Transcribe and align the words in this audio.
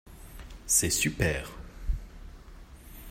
C’est 0.65 0.89
super. 0.89 1.51